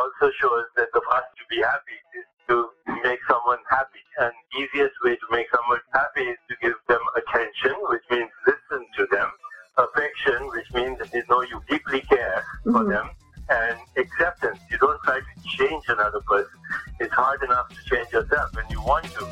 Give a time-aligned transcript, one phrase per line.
[0.00, 2.56] also shows that the fast to be happy is to
[3.04, 4.00] make someone happy.
[4.20, 8.86] And easiest way to make someone happy is to give them attention, which means listen
[8.96, 9.28] to them.
[9.76, 12.72] Affection, which means that you know you deeply care mm-hmm.
[12.72, 13.10] for them.
[13.48, 16.58] And acceptance, you don't try to change another person.
[17.00, 19.24] It's hard enough to change yourself when you want to.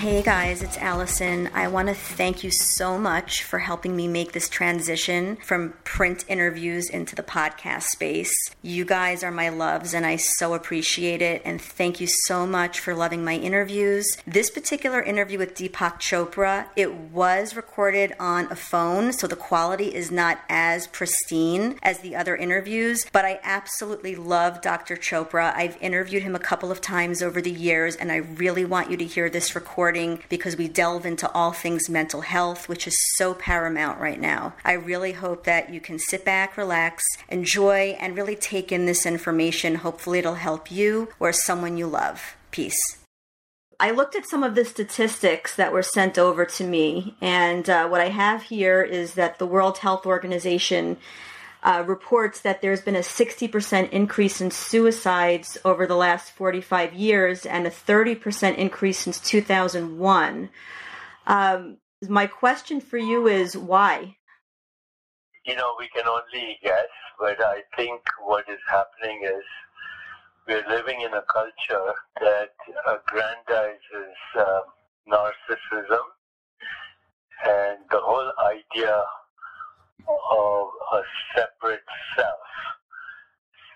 [0.00, 1.50] Hey guys, it's Allison.
[1.52, 6.24] I want to thank you so much for helping me make this transition from print
[6.26, 8.34] interviews into the podcast space.
[8.62, 11.42] You guys are my loves, and I so appreciate it.
[11.44, 14.16] And thank you so much for loving my interviews.
[14.26, 19.94] This particular interview with Deepak Chopra, it was recorded on a phone, so the quality
[19.94, 24.96] is not as pristine as the other interviews, but I absolutely love Dr.
[24.96, 25.54] Chopra.
[25.54, 28.96] I've interviewed him a couple of times over the years, and I really want you
[28.96, 32.96] to hear this recording recording because we delve into all things mental health, which is
[33.16, 34.54] so paramount right now.
[34.64, 39.04] I really hope that you can sit back, relax, enjoy, and really take in this
[39.04, 39.74] information.
[39.74, 42.36] Hopefully, it'll help you or someone you love.
[42.52, 42.80] Peace.
[43.80, 47.88] I looked at some of the statistics that were sent over to me, and uh,
[47.88, 50.98] what I have here is that the World Health Organization
[51.62, 57.44] uh, reports that there's been a 60% increase in suicides over the last 45 years
[57.44, 60.48] and a 30% increase since 2001.
[61.26, 61.76] Um,
[62.08, 64.16] my question for you is why?
[65.44, 66.88] You know, we can only guess,
[67.18, 69.44] but I think what is happening is
[70.48, 72.50] we're living in a culture that
[72.88, 74.60] aggrandizes uh,
[75.08, 76.04] narcissism
[77.46, 79.02] and the whole idea
[80.30, 81.02] of a
[81.34, 81.84] separate
[82.16, 82.48] self.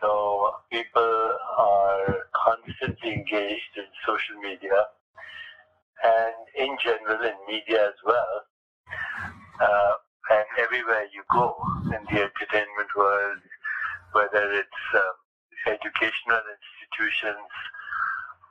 [0.00, 4.84] So people are constantly engaged in social media
[6.04, 8.34] and in general in media as well.
[9.60, 9.92] Uh,
[10.30, 13.38] and everywhere you go in the entertainment world,
[14.12, 15.16] whether it's um,
[15.66, 17.50] educational institutions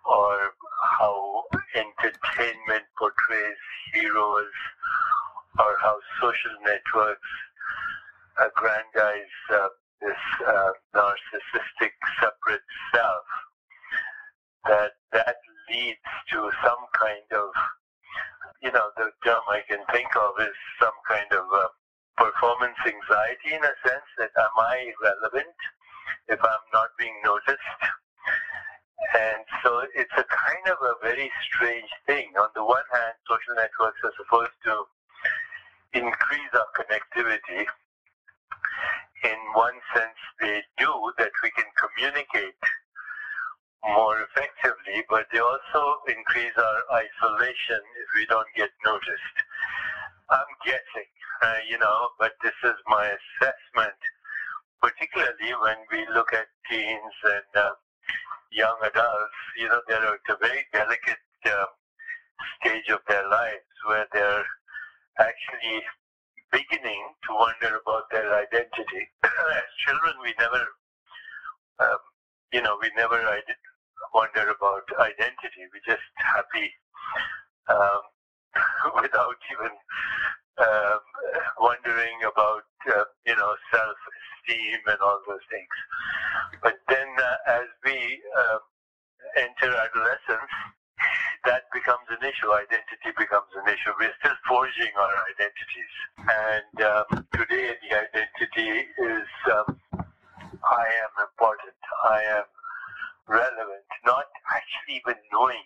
[0.05, 0.51] or
[0.99, 1.43] how
[1.75, 3.61] entertainment portrays
[3.93, 4.57] heroes
[5.59, 7.31] or how social networks
[8.39, 9.67] aggrandize uh,
[10.01, 13.25] this uh, narcissistic separate self,
[14.65, 15.37] that that
[15.69, 17.49] leads to some kind of,
[18.61, 21.67] you know, the term I can think of is some kind of uh,
[22.17, 25.55] performance anxiety in a sense that am I relevant
[26.27, 27.81] if I'm not being noticed?
[29.13, 32.31] And so it's a kind of a very strange thing.
[32.39, 34.73] On the one hand, social networks are supposed to
[35.93, 37.67] increase our connectivity
[39.23, 42.59] in one sense they do that we can communicate
[43.83, 49.37] more effectively, but they also increase our isolation if we don't get noticed.
[50.29, 51.11] I'm guessing,
[51.43, 53.99] uh, you know, but this is my assessment,
[54.81, 57.71] particularly when we look at teens and uh,
[58.51, 59.39] young adults.
[59.57, 61.65] You know, they're at a very delicate uh,
[62.59, 64.47] stage of their lives where they're
[65.19, 65.83] actually
[66.53, 69.03] beginning to wonder about their identity.
[69.25, 70.61] As children, we never,
[71.81, 72.01] um,
[72.53, 73.17] you know, we never
[74.13, 75.65] wonder about identity.
[75.73, 76.69] We're just happy
[77.73, 78.05] um,
[79.01, 79.73] without even
[80.61, 81.01] um,
[81.59, 85.75] wondering about, uh, you know, self-esteem and all those things.
[86.61, 88.59] But then uh, as we uh,
[89.41, 90.53] enter adolescence,
[91.45, 92.51] that becomes an issue.
[92.51, 93.91] Identity becomes an issue.
[93.99, 95.93] We're still forging our identities.
[96.23, 99.77] And um, today, the identity is um,
[100.63, 101.75] I am important,
[102.09, 102.45] I am
[103.27, 105.63] relevant, not actually even knowing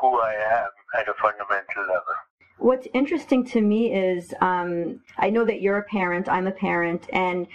[0.00, 2.14] who I am at a fundamental level.
[2.58, 7.08] What's interesting to me is um, I know that you're a parent, I'm a parent,
[7.12, 7.46] and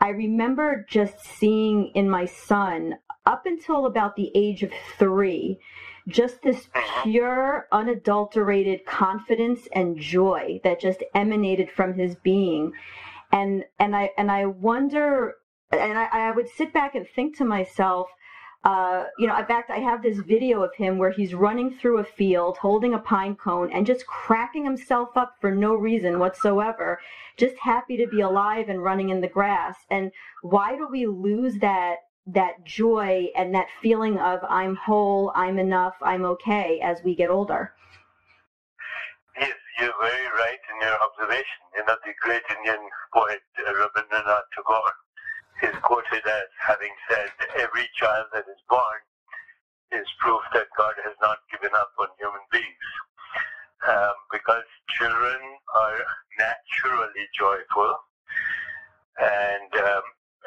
[0.00, 2.94] I remember just seeing in my son
[3.26, 5.58] up until about the age of three
[6.06, 6.68] just this
[7.02, 12.72] pure, unadulterated confidence and joy that just emanated from his being.
[13.32, 15.34] And and I and I wonder,
[15.70, 18.08] and I, I would sit back and think to myself,
[18.64, 21.98] uh, you know, in fact, I have this video of him where he's running through
[21.98, 26.98] a field holding a pine cone and just cracking himself up for no reason whatsoever,
[27.36, 29.76] just happy to be alive and running in the grass.
[29.90, 30.12] And
[30.42, 35.94] why do we lose that that joy and that feeling of I'm whole, I'm enough,
[36.02, 37.72] I'm okay as we get older.
[39.38, 41.60] Yes, you're very right in your observation.
[41.76, 44.94] You know, the great Indian poet uh, Rabindranath Tagore
[45.62, 49.00] is quoted as having said, every child that is born
[49.92, 52.88] is proof that God has not given up on human beings.
[53.86, 54.64] Um, because
[54.96, 55.40] children
[55.76, 56.00] are
[56.40, 57.98] naturally joyful
[59.20, 60.02] and um,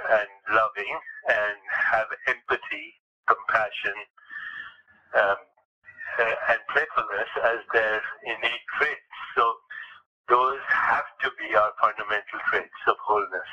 [0.09, 0.93] and loving
[1.27, 1.57] and
[1.91, 2.95] have empathy,
[3.27, 3.97] compassion,
[5.15, 5.39] um,
[6.49, 9.13] and playfulness as their innate traits.
[9.35, 9.43] So
[10.29, 13.51] those have to be our fundamental traits of wholeness.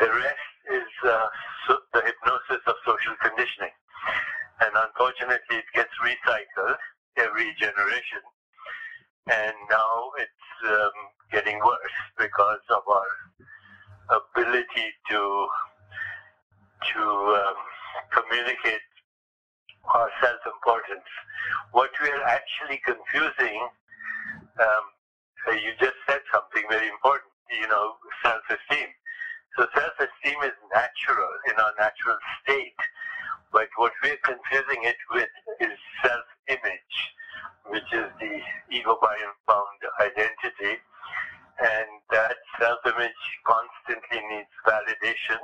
[0.00, 1.28] The rest is uh,
[1.66, 3.74] so the hypnosis of social conditioning.
[4.60, 6.76] And unfortunately, it gets recycled
[7.16, 8.24] every generation.
[9.28, 10.96] And now it's um,
[11.32, 13.10] getting worse because of our
[14.10, 15.46] ability to
[16.94, 17.58] to um,
[18.12, 18.86] communicate
[19.94, 21.06] our self-importance.
[21.72, 23.68] What we are actually confusing,
[24.58, 24.84] um,
[25.54, 28.88] you just said something very important, you know, self-esteem.
[29.56, 32.78] So self-esteem is natural in our natural state,
[33.52, 36.96] but what we're confusing it with is self-image,
[37.66, 38.34] which is the
[38.70, 40.78] ego-bound identity,
[41.60, 45.40] and that self-image constantly needs validation,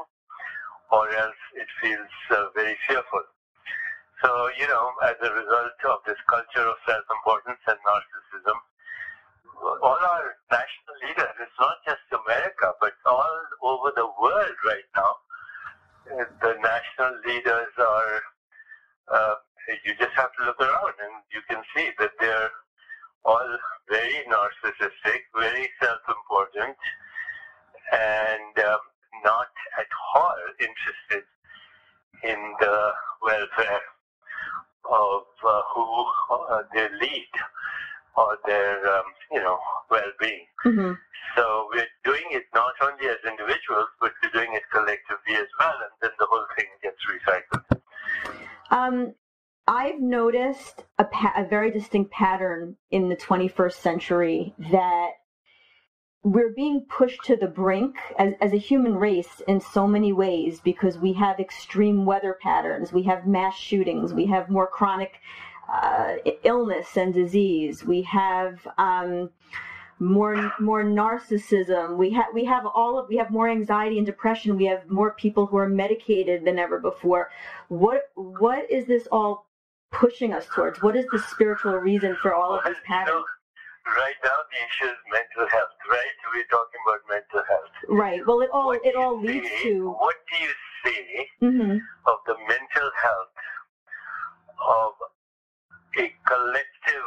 [0.90, 3.24] or else it feels uh, very fearful.
[4.24, 8.56] So, you know, as a result of this culture of self-importance and narcissism,
[9.82, 15.12] all our national leaders, it's not just America, but all over the world right now,
[16.40, 18.16] the national leaders are,
[19.12, 19.34] uh,
[19.84, 22.50] you just have to look around and you can see that they're
[23.24, 26.76] all very narcissistic, very self-important,
[27.92, 28.78] and um,
[29.24, 29.48] not
[29.78, 31.24] at all interested
[32.24, 32.92] in the
[33.22, 33.80] welfare
[34.90, 37.28] of uh, who uh, they lead
[38.16, 39.58] or their, um, you know,
[39.90, 40.46] well-being.
[40.64, 40.92] Mm-hmm.
[41.36, 45.74] So we're doing it not only as individuals, but we're doing it collectively as well,
[45.82, 47.80] and then the whole thing gets recycled.
[48.70, 49.14] Um,
[49.68, 55.10] I've noticed a, pa- a very distinct pattern in the 21st century that
[56.22, 60.60] we're being pushed to the brink as, as a human race in so many ways
[60.60, 65.20] because we have extreme weather patterns, we have mass shootings, we have more chronic
[65.72, 67.84] uh, illness and disease.
[67.84, 69.30] We have um,
[69.98, 71.96] more more narcissism.
[71.96, 74.56] We have we have all of we have more anxiety and depression.
[74.56, 77.30] We have more people who are medicated than ever before.
[77.68, 79.45] What what is this all
[79.92, 80.82] pushing us towards?
[80.82, 83.24] What is the spiritual reason for all of these patterns?
[83.94, 86.14] right now the issue is mental health, right?
[86.34, 87.74] We're talking about mental health.
[87.88, 88.20] Right.
[88.26, 89.94] Well, it all what it all leads to.
[89.94, 90.52] What do you
[90.82, 91.06] see
[91.42, 91.78] mm-hmm.
[92.10, 93.36] of the mental health
[94.58, 94.92] of
[96.02, 97.06] a collective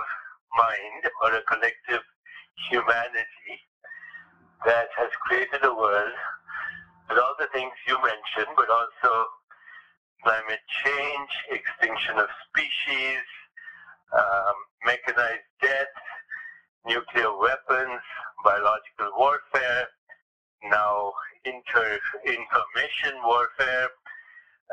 [0.56, 2.04] mind or a collective
[2.72, 3.56] humanity
[4.66, 6.16] that has created a world
[7.10, 9.12] with all the things you mentioned, but also
[10.24, 13.24] climate change, extinction of species,
[14.14, 14.56] um,
[14.86, 15.96] mechanized death,
[16.86, 18.02] nuclear weapons,
[18.44, 19.88] biological warfare,
[20.64, 21.14] now
[21.46, 23.90] inter information warfare,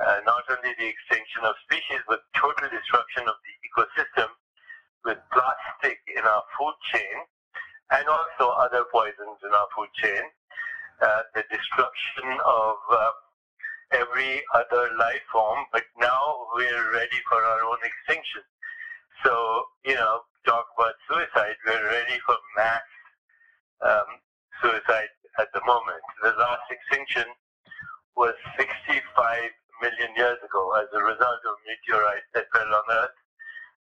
[0.03, 4.29] uh, not only the extinction of species, but total destruction of the ecosystem
[5.05, 7.17] with plastic in our food chain
[7.93, 10.25] and also other poisons in our food chain,
[11.03, 13.11] uh, the destruction of uh,
[13.93, 18.43] every other life form, but now we're ready for our own extinction.
[19.25, 19.33] So,
[19.85, 22.87] you know, talk about suicide, we're ready for mass
[23.83, 24.11] um,
[24.63, 26.03] suicide at the moment.
[26.23, 27.27] The last extinction
[28.17, 29.03] was 65
[29.83, 33.17] million years ago as a result of meteorites that fell on Earth.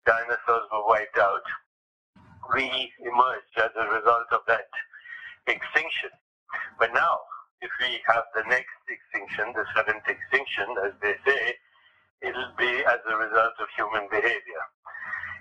[0.06, 1.46] Dinosaurs were wiped out.
[2.54, 4.68] We emerged as a result of that
[5.46, 6.10] extinction.
[6.78, 7.20] But now,
[7.62, 11.54] if we have the next extinction, the seventh extinction, as they say,
[12.20, 14.64] it'll be as a result of human behavior.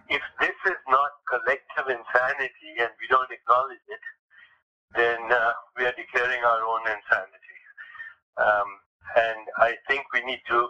[0.09, 4.05] If this is not collective insanity and we don't acknowledge it,
[4.93, 7.59] then uh, we are declaring our own insanity.
[8.37, 8.69] Um,
[9.17, 10.67] and I think we need to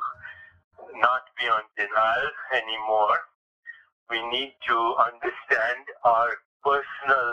[0.98, 3.20] not be on denial anymore.
[4.10, 6.30] We need to understand our
[6.64, 7.30] personal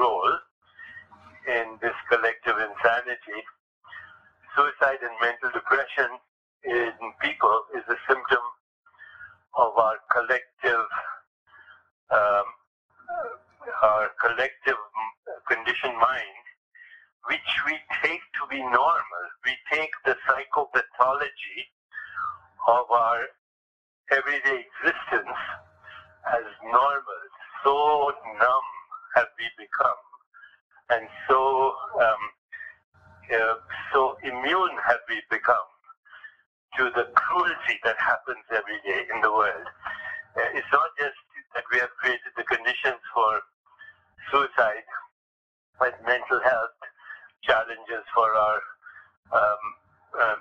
[0.00, 0.36] role
[1.48, 3.40] in this collective insanity.
[4.56, 6.10] Suicide and mental depression
[6.64, 6.92] in
[7.22, 8.44] people is a symptom
[9.56, 10.86] of our collective
[12.10, 12.46] um,
[13.82, 14.78] our collective
[15.48, 16.40] conditioned mind
[17.26, 19.24] which we take to be normal.
[19.44, 21.60] We take the psychopathology
[22.68, 23.20] of our
[24.10, 25.38] everyday existence
[26.26, 27.22] as normal.
[27.62, 28.68] So numb
[29.16, 30.00] have we become,
[30.90, 32.22] and so um,
[33.32, 33.54] uh,
[33.92, 35.70] so immune have we become
[36.78, 39.66] to the cruelty that happens every day in the world.
[40.38, 41.18] Uh, it's not just
[41.54, 43.42] that we have created the conditions for
[44.30, 44.86] suicide,
[45.78, 46.78] but mental health
[47.42, 48.58] challenges for our
[49.32, 49.62] um,
[50.14, 50.36] uh,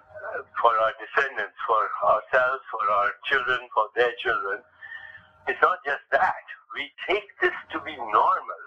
[0.61, 4.59] for our descendants, for ourselves, for our children, for their children.
[5.47, 6.45] It's not just that.
[6.75, 8.61] We take this to be normal,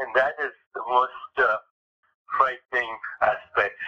[0.00, 1.56] and that is the most uh,
[2.36, 3.78] frightening aspect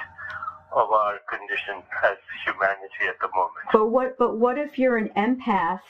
[0.72, 2.16] of our condition as
[2.46, 3.66] humanity at the moment.
[3.72, 4.18] But what?
[4.18, 5.80] But what if you're an empath?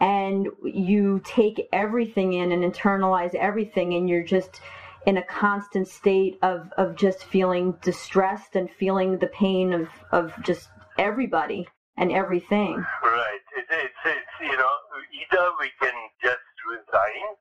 [0.00, 4.60] And you take everything in and internalize everything, and you're just
[5.06, 10.32] in a constant state of, of just feeling distressed and feeling the pain of, of
[10.42, 12.84] just everybody and everything.
[13.02, 13.40] Right.
[13.56, 14.74] It, it's, it's, you know,
[15.30, 17.36] either we can just resign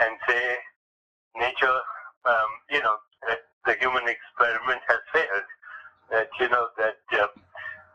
[0.00, 0.56] and say,
[1.36, 1.78] nature,
[2.24, 2.96] um, you know,
[3.66, 5.48] the human experiment has failed.
[6.10, 7.26] That, you know, that uh,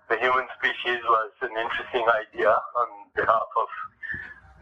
[0.09, 3.69] the human species was an interesting idea on behalf of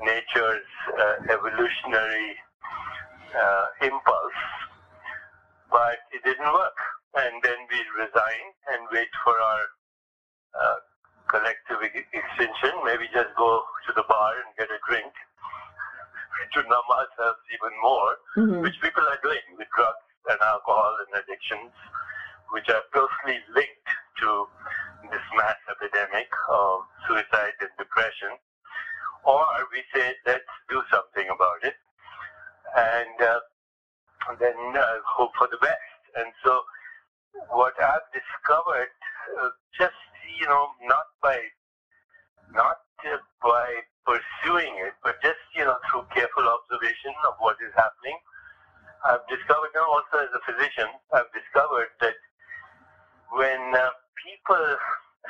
[0.03, 2.35] nature's uh, evolutionary
[3.31, 4.41] uh, impulse,
[5.71, 6.79] but it didn't work.
[7.15, 8.45] And then we resign
[8.75, 9.63] and wait for our
[10.51, 10.79] uh,
[11.31, 11.79] collective
[12.11, 12.75] extinction.
[12.83, 15.07] Maybe just go to the bar and get a drink
[16.53, 18.61] to numb ourselves even more, mm-hmm.
[18.67, 21.71] which people are doing with drugs and alcohol and addictions,
[22.51, 23.91] which are closely linked
[24.21, 24.47] to
[25.11, 28.33] this mass epidemic of suicide and depression.
[29.25, 31.75] Or we say, let's do something about it
[32.77, 33.39] and, uh,
[34.39, 36.01] then uh, hope for the best.
[36.17, 36.61] And so,
[37.51, 38.89] what I've discovered,
[39.37, 39.99] uh, just
[40.39, 41.37] you know, not by
[42.53, 42.77] not
[43.43, 43.67] by
[44.05, 48.17] pursuing it, but just you know through careful observation of what is happening,
[49.05, 52.17] I've discovered, now also as a physician, I've discovered that
[53.31, 54.65] when uh, people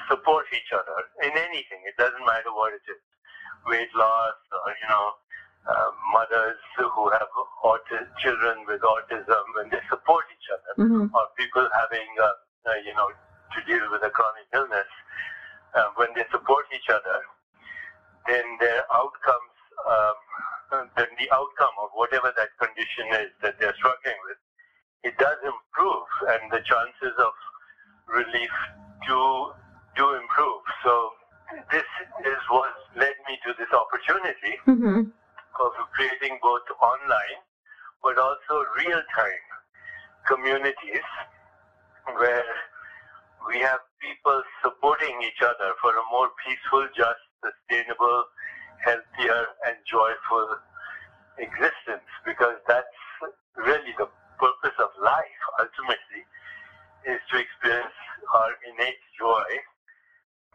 [0.07, 3.01] support each other in anything, it doesn't matter what it is,
[3.67, 5.05] weight loss or you know
[5.67, 7.25] uh, mothers who have
[8.21, 11.05] children with autism and they support each other, mm-hmm.
[11.13, 12.33] or people having, uh,
[12.69, 13.09] uh, you know,
[13.53, 14.89] to deal with a chronic illness,
[15.75, 17.21] uh, when they support each other,
[18.27, 24.19] then their outcomes, um, then the outcome of whatever that condition is that they're struggling
[24.27, 24.39] with,
[25.03, 27.33] it does improve, and the chances of
[28.07, 28.53] relief
[29.07, 29.51] do
[29.95, 30.63] do improve.
[30.83, 31.11] So
[31.71, 31.87] this
[32.25, 34.59] is what led me to this opportunity.
[34.67, 35.11] Mm-hmm
[35.59, 37.39] of creating both online
[38.03, 39.45] but also real-time
[40.27, 41.07] communities
[42.19, 42.45] where
[43.47, 48.25] we have people supporting each other for a more peaceful, just, sustainable,
[48.83, 50.47] healthier, and joyful
[51.37, 52.99] existence because that's
[53.55, 54.07] really the
[54.39, 56.23] purpose of life ultimately
[57.07, 57.95] is to experience
[58.33, 59.47] our innate joy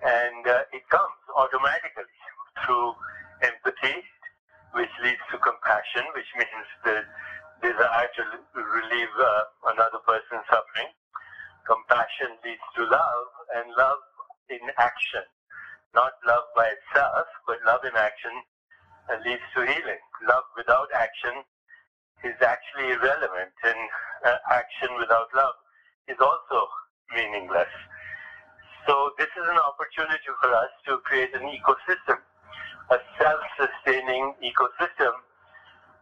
[0.04, 2.08] and uh, it comes automatically
[2.64, 2.92] through
[3.44, 4.00] empathy
[4.72, 7.02] which leads to compassion, which means the
[7.62, 8.22] desire to
[8.54, 10.90] relieve uh, another person's suffering.
[11.66, 13.26] Compassion leads to love,
[13.58, 13.98] and love
[14.48, 15.26] in action.
[15.94, 17.26] Not love by itself,
[17.80, 18.32] love in action
[19.25, 20.00] leads to healing.
[20.28, 21.42] Love without action
[22.25, 23.80] is actually irrelevant, and
[24.26, 25.54] uh, action without love
[26.08, 26.68] is also
[27.14, 27.72] meaningless.
[28.87, 32.18] So this is an opportunity for us to create an ecosystem
[32.90, 35.12] a self-sustaining ecosystem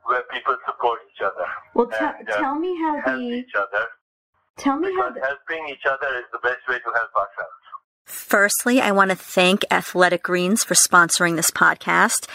[0.04, 1.44] where people support each other.
[1.74, 3.84] Well, t- and, uh, tell me how help the each other.
[4.56, 7.27] Tell me how the, helping each other is the best way to help ourselves.
[8.28, 12.28] Firstly, I want to thank Athletic Greens for sponsoring this podcast.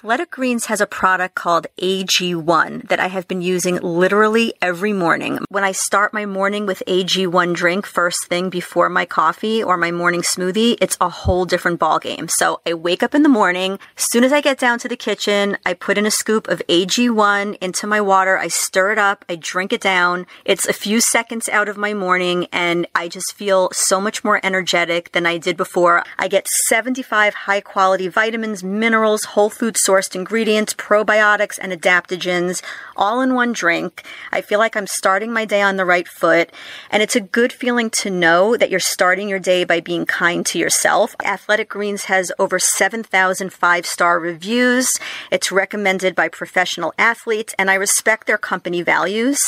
[0.00, 5.40] Athletic Greens has a product called AG1 that I have been using literally every morning.
[5.50, 9.90] When I start my morning with AG1 drink first thing before my coffee or my
[9.90, 12.30] morning smoothie, it's a whole different ballgame.
[12.30, 13.72] So I wake up in the morning.
[13.98, 16.62] As soon as I get down to the kitchen, I put in a scoop of
[16.66, 18.38] AG1 into my water.
[18.38, 19.26] I stir it up.
[19.28, 20.24] I drink it down.
[20.46, 24.40] It's a few seconds out of my morning and I just feel so much more
[24.42, 26.04] energetic than I did before.
[26.18, 32.62] I get 75 high quality vitamins, minerals, whole food sourced ingredients, probiotics, and adaptogens
[32.96, 34.04] all in one drink.
[34.30, 36.50] I feel like I'm starting my day on the right foot,
[36.90, 40.46] and it's a good feeling to know that you're starting your day by being kind
[40.46, 41.16] to yourself.
[41.24, 44.88] Athletic Greens has over 7,000 five star reviews.
[45.32, 49.40] It's recommended by professional athletes, and I respect their company values.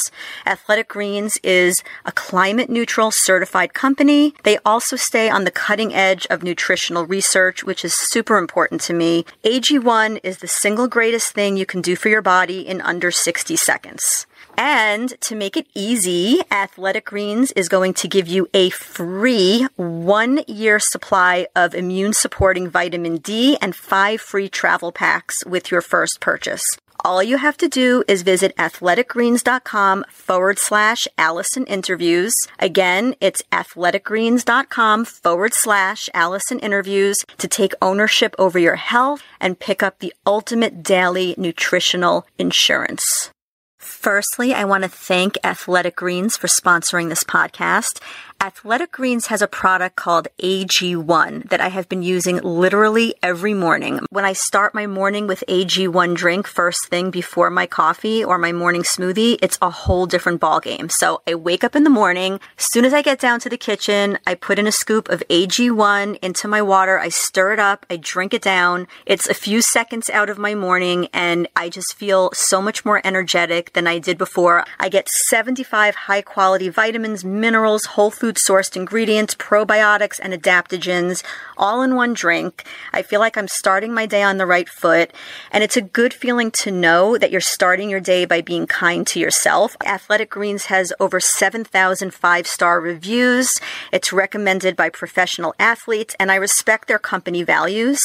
[0.44, 4.34] Athletic Greens is a climate neutral certified company.
[4.42, 8.92] They also stay on the cutting edge of nutritional research, which is super important to
[8.92, 9.24] me.
[9.44, 13.10] AG1 AG1 is the single greatest thing you can do for your body in under
[13.10, 14.26] 60 seconds.
[14.56, 20.40] And to make it easy, Athletic Greens is going to give you a free one
[20.48, 26.20] year supply of immune supporting vitamin D and five free travel packs with your first
[26.20, 26.64] purchase.
[27.04, 32.32] All you have to do is visit athleticgreens.com forward slash Allison interviews.
[32.60, 39.82] Again, it's athleticgreens.com forward slash Allison interviews to take ownership over your health and pick
[39.82, 43.32] up the ultimate daily nutritional insurance.
[43.78, 48.00] Firstly, I want to thank Athletic Greens for sponsoring this podcast.
[48.42, 54.00] Athletic Greens has a product called AG1 that I have been using literally every morning.
[54.10, 58.50] When I start my morning with AG1 drink first thing before my coffee or my
[58.50, 60.90] morning smoothie, it's a whole different ballgame.
[60.90, 62.40] So I wake up in the morning.
[62.58, 65.22] As soon as I get down to the kitchen, I put in a scoop of
[65.30, 66.98] AG1 into my water.
[66.98, 67.86] I stir it up.
[67.88, 68.88] I drink it down.
[69.06, 73.00] It's a few seconds out of my morning and I just feel so much more
[73.04, 74.64] energetic than I did before.
[74.80, 81.22] I get 75 high quality vitamins, minerals, whole food food sourced ingredients, probiotics, and adaptogens
[81.58, 82.64] all in one drink.
[82.92, 85.12] I feel like I'm starting my day on the right foot.
[85.50, 89.06] And it's a good feeling to know that you're starting your day by being kind
[89.08, 89.76] to yourself.
[89.84, 93.48] Athletic Greens has over 7,000 five star reviews.
[93.92, 98.00] It's recommended by professional athletes, and I respect their company values.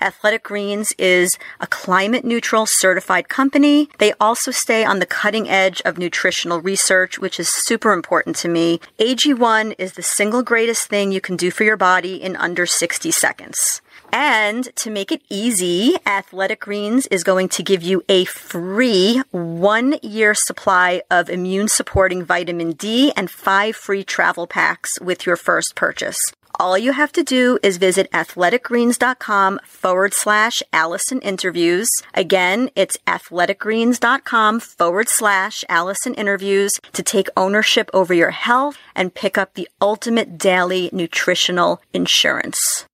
[0.00, 3.88] Athletic Greens is a climate neutral certified company.
[3.98, 8.48] They also stay on the cutting edge of nutritional research, which is super important to
[8.48, 8.80] me.
[8.98, 13.10] AG1 is the single greatest thing you can do for your body in under 60
[13.10, 13.82] seconds.
[14.12, 19.96] And to make it easy, Athletic Greens is going to give you a free one
[20.02, 25.74] year supply of immune supporting vitamin D and five free travel packs with your first
[25.74, 26.18] purchase.
[26.60, 31.88] All you have to do is visit athleticgreens.com forward slash Allison interviews.
[32.14, 39.38] Again, it's athleticgreens.com forward slash Allison interviews to take ownership over your health and pick
[39.38, 42.86] up the ultimate daily nutritional insurance.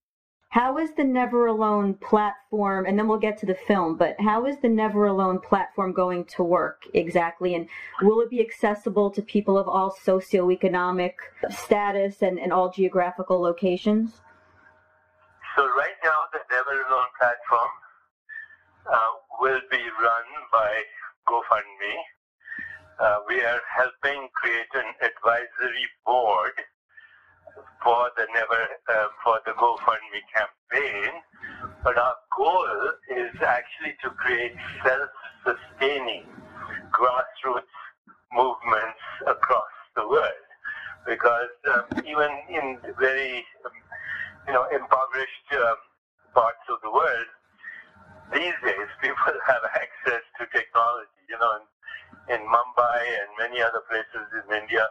[0.55, 4.47] How is the Never Alone platform, and then we'll get to the film, but how
[4.47, 7.57] is the Never Alone platform going to work exactly?
[7.57, 7.67] And
[8.03, 11.15] will it be accessible to people of all socioeconomic
[11.51, 14.21] status and, and all geographical locations?
[15.57, 17.71] So, right now, the Never Alone platform
[18.87, 20.71] uh, will be run by
[21.27, 21.97] GoFundMe.
[23.01, 26.53] Uh, we are helping create an advisory board
[27.83, 31.13] for the Never uh, for the GoFundMe campaign,
[31.83, 32.67] but our goal
[33.11, 36.25] is actually to create self-sustaining
[36.91, 37.77] grassroots
[38.33, 40.47] movements across the world.
[41.07, 43.77] Because um, even in very um,
[44.49, 45.77] you know impoverished um,
[46.35, 47.29] parts of the world,
[48.33, 51.23] these days people have access to technology.
[51.29, 54.89] You know, in, in Mumbai and many other places in India,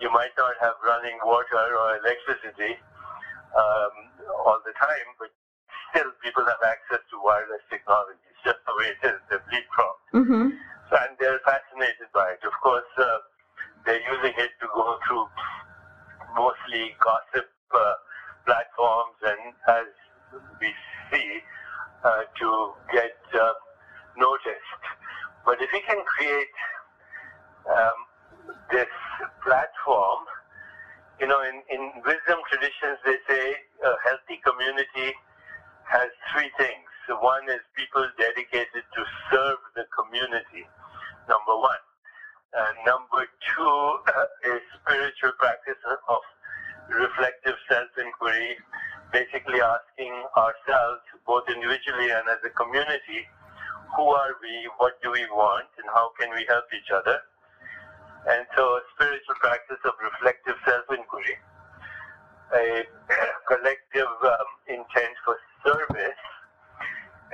[0.00, 2.76] you might not have running water or electricity
[3.56, 3.94] um,
[4.44, 5.32] all the time, but
[5.90, 8.20] still people have access to wireless technology.
[8.28, 9.18] It's just the way it is.
[9.32, 10.06] They've leapfrogged.
[10.12, 10.46] Mm-hmm.
[10.90, 12.42] So, and they're fascinated by it.
[12.44, 13.24] Of course, uh,
[13.84, 15.26] they're using it to go through
[16.36, 17.94] mostly gossip uh,
[18.44, 19.88] platforms and, as
[20.60, 20.70] we
[21.10, 21.40] see,
[22.04, 22.48] uh, to
[22.92, 23.56] get uh,
[24.16, 24.82] noticed.
[25.44, 26.54] But if we can create
[27.70, 27.98] um,
[28.70, 28.92] this
[29.44, 30.20] platform,
[31.20, 33.44] you know, in, in wisdom traditions, they say
[33.84, 35.14] a healthy community
[35.88, 36.84] has three things.
[37.08, 40.66] One is people dedicated to serve the community,
[41.30, 41.82] number one.
[42.50, 43.22] Uh, number
[43.54, 43.78] two
[44.10, 46.22] uh, is spiritual practice of
[46.90, 48.58] reflective self-inquiry,
[49.12, 53.22] basically asking ourselves, both individually and as a community,
[53.94, 57.22] who are we, what do we want, and how can we help each other?
[58.26, 61.38] And so a spiritual practice of reflective self-inquiry,
[62.58, 62.82] a
[63.46, 66.22] collective um, intent for service,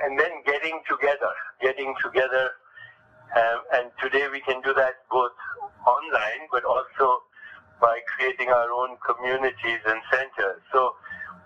[0.05, 1.33] and then getting together,
[1.65, 2.53] getting together.
[3.33, 5.33] Um, and today we can do that both
[5.81, 7.25] online, but also
[7.81, 10.61] by creating our own communities and centers.
[10.71, 10.93] So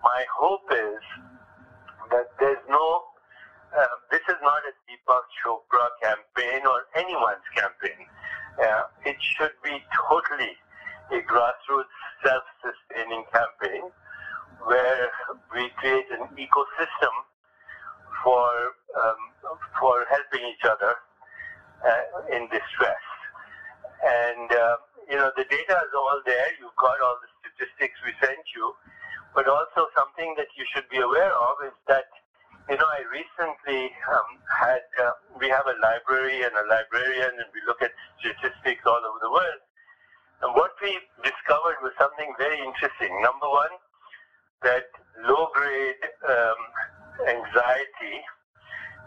[0.04, 1.00] my hope is
[2.12, 3.04] that there's no,
[3.72, 8.12] uh, this is not a Deepak Chopra campaign or anyone's campaign
[8.62, 9.78] uh, it should be
[10.10, 10.54] totally
[11.12, 13.90] a grassroots self-sustaining campaign
[14.66, 15.10] where
[15.54, 17.14] we create an ecosystem
[18.24, 18.50] for
[18.98, 19.22] um,
[19.80, 20.94] for helping each other
[21.86, 23.04] uh, in distress.
[24.04, 24.78] And uh,
[25.10, 26.48] you know the data is all there.
[26.60, 28.74] You've got all the statistics we sent you,
[29.36, 32.10] but also something that you should be aware of is that
[32.70, 37.48] you know, I recently um, had, uh, we have a library and a librarian, and
[37.56, 39.62] we look at statistics all over the world.
[40.44, 40.92] And what we
[41.24, 43.16] discovered was something very interesting.
[43.24, 43.74] Number one,
[44.68, 44.92] that
[45.24, 46.60] low grade um,
[47.32, 48.20] anxiety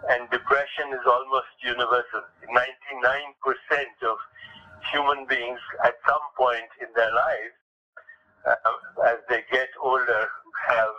[0.09, 2.25] and depression is almost universal.
[2.49, 2.57] 99%
[4.09, 4.17] of
[4.89, 7.57] human beings at some point in their lives,
[8.49, 10.25] uh, as they get older,
[10.73, 10.97] have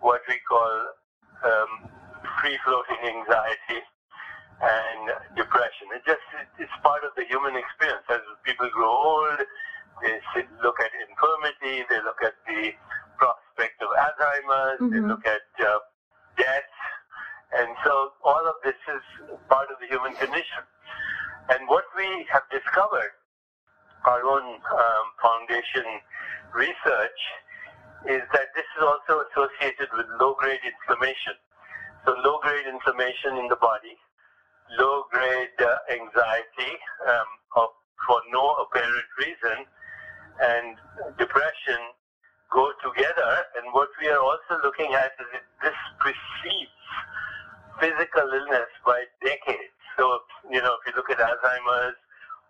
[0.00, 0.92] what we call
[1.44, 1.90] um,
[2.40, 3.80] free floating anxiety
[4.62, 5.92] and depression.
[5.94, 6.24] It just
[6.58, 8.04] it's part of the human experience.
[8.08, 9.40] As people grow old,
[10.02, 10.18] they
[10.62, 12.72] look at infirmity, they look at the
[13.16, 14.90] prospect of Alzheimer's, mm-hmm.
[14.90, 15.78] they look at uh,
[16.36, 16.70] death,
[17.60, 19.02] and so all of this is
[19.48, 20.62] part of the human condition.
[21.50, 23.12] And what we have discovered,
[24.06, 25.84] our own um, foundation
[26.56, 27.20] research,
[28.08, 31.36] is that this is also associated with low-grade inflammation.
[32.08, 33.96] So low-grade inflammation in the body,
[34.80, 36.72] low-grade uh, anxiety
[37.04, 37.28] um,
[37.60, 37.68] of,
[38.08, 39.68] for no apparent reason,
[40.40, 40.76] and
[41.20, 41.80] depression
[42.48, 43.32] go together.
[43.60, 46.80] And what we are also looking at is that this precedes
[47.80, 49.76] physical illness by decades.
[50.00, 52.00] So, you know, if you look at Alzheimer's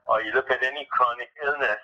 [0.06, 1.82] or you look at any chronic illness,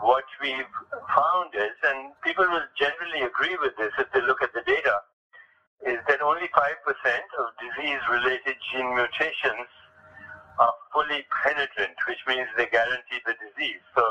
[0.00, 0.72] what we've
[1.10, 4.94] found is, and people will generally agree with this if they look at the data,
[5.86, 6.58] is that only 5%
[7.38, 9.70] of disease-related gene mutations
[10.58, 13.82] are fully penetrant, which means they guarantee the disease.
[13.94, 14.02] So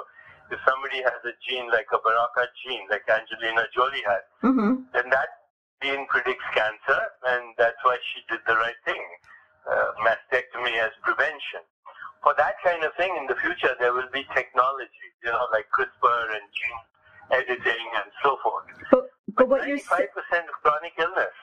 [0.52, 4.88] if somebody has a gene like a BRCA gene, like Angelina Jolie has, mm-hmm.
[4.96, 5.30] then that
[5.84, 7.02] gene predicts cancer,
[7.36, 9.04] and that's why she did the right thing.
[9.68, 11.60] Uh, mastectomy as prevention.
[12.24, 15.68] For that kind of thing in the future, there will be technology, you know, like
[15.76, 16.82] CRISPR and gene
[17.36, 18.64] editing and so forth.
[18.90, 19.84] But, but, but what 95%
[20.48, 21.36] of chronic illness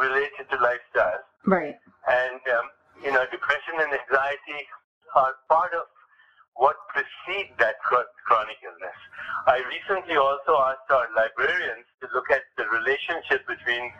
[0.00, 1.22] related to lifestyle.
[1.46, 1.76] Right.
[2.08, 2.66] And, um,
[3.04, 4.62] you know, depression and anxiety
[5.14, 5.86] are part of
[6.58, 8.98] what precede that chronic illness.
[9.46, 13.92] I recently also asked our librarians to look at the relationship between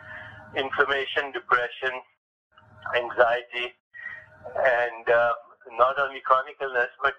[0.59, 1.95] inflammation, depression,
[2.99, 3.71] anxiety,
[4.59, 5.33] and uh,
[5.79, 7.15] not only chronic illness, but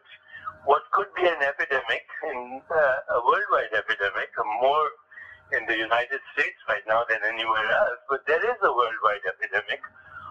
[0.69, 4.89] what could be an epidemic, in, uh, a worldwide epidemic, a more
[5.53, 9.83] in the United States right now than anywhere else, but there is a worldwide epidemic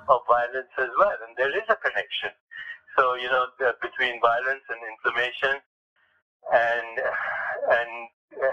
[0.08, 2.32] of violence as well, and there is a connection.
[2.98, 3.48] So, you know,
[3.82, 5.56] between violence and inflammation
[6.52, 6.94] and,
[7.70, 7.92] and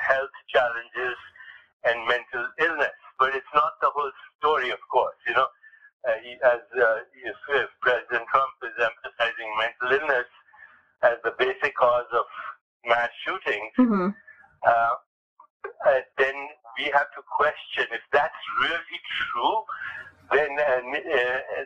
[0.02, 1.16] health challenges
[1.84, 2.98] and mental illness.
[3.18, 5.48] But it's not the whole story, of course, you know.
[6.06, 10.30] Uh, he, as uh, President Trump is emphasizing mental illness
[11.02, 12.26] as the basic cause of
[12.86, 14.08] mass shootings, mm-hmm.
[14.66, 14.94] uh,
[15.66, 16.34] uh, then
[16.78, 19.56] we have to question if that's really true.
[20.34, 20.82] Then, uh,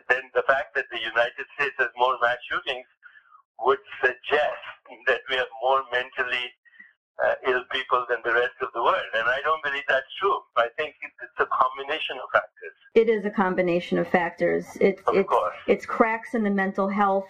[0.09, 2.85] then the fact that the United States has more mass shootings
[3.65, 4.65] would suggest
[5.07, 6.45] that we have more mentally
[7.25, 9.09] uh, ill people than the rest of the world.
[9.17, 10.37] And I don't believe that's true.
[10.57, 12.75] I think it's a combination of factors.
[12.93, 14.65] It is a combination of factors.
[14.79, 15.55] It's, of it's, course.
[15.67, 17.29] it's cracks in the mental health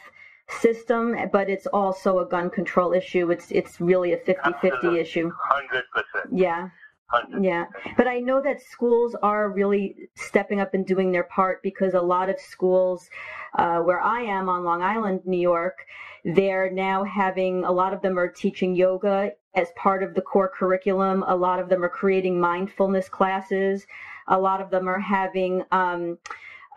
[0.60, 3.32] system, but it's also a gun control issue.
[3.32, 5.32] It's it's really a 50-50 issue.
[5.32, 5.82] 100%.
[6.32, 6.70] Yeah.
[7.40, 7.66] Yeah,
[7.98, 12.02] but I know that schools are really stepping up and doing their part because a
[12.02, 13.10] lot of schools,
[13.58, 15.86] uh, where I am on Long Island, New York,
[16.24, 20.50] they're now having a lot of them are teaching yoga as part of the core
[20.50, 21.24] curriculum.
[21.28, 23.86] A lot of them are creating mindfulness classes.
[24.28, 26.18] A lot of them are having um,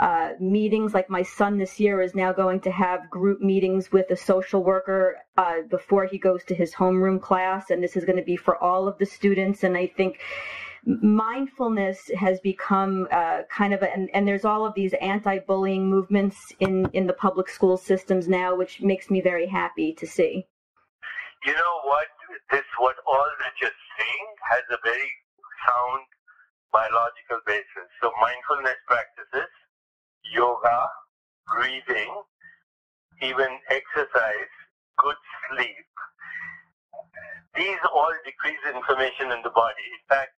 [0.01, 0.95] uh, meetings.
[0.95, 4.63] Like my son this year is now going to have group meetings with a social
[4.63, 8.37] worker uh, before he goes to his homeroom class, and this is going to be
[8.37, 9.63] for all of the students.
[9.65, 10.21] And I think
[10.87, 16.53] mindfulness has become uh, kind of a, and, and, there's all of these anti-bullying movements
[16.61, 20.45] in in the public school systems now which makes me very happy to see
[21.47, 22.07] you know what
[22.51, 25.11] this what all that you're saying has a very
[25.65, 26.05] sound
[26.71, 29.49] biological basis so mindfulness practices
[30.33, 30.89] yoga,
[31.53, 32.13] breathing,
[33.23, 34.53] even exercise,
[34.99, 35.17] good
[35.51, 35.89] sleep.
[37.57, 39.87] These all decrease inflammation in the body.
[39.95, 40.35] In fact,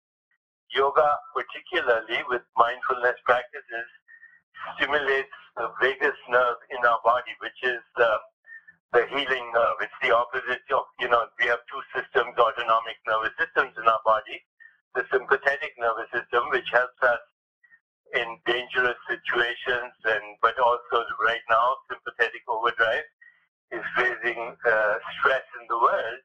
[0.75, 3.89] yoga, particularly with mindfulness practices,
[4.77, 8.19] stimulates the vagus nerve in our body, which is uh,
[8.93, 9.79] the healing nerve.
[9.81, 14.03] It's the opposite of, you know, we have two systems, autonomic nervous systems in our
[14.05, 14.45] body.
[14.95, 17.21] The sympathetic nervous system, which helps us
[18.15, 23.07] in dangerous situations, and but also right now sympathetic overdrive
[23.73, 26.21] is raising uh, stress in the world.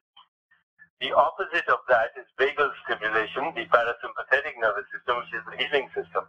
[1.02, 5.90] The opposite of that is vagal stimulation, the parasympathetic nervous system, which is the healing
[5.98, 6.22] system.